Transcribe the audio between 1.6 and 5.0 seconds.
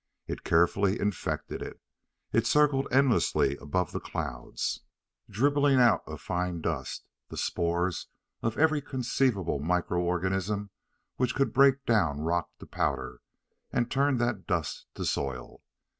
it. It circled endlessly above the clouds,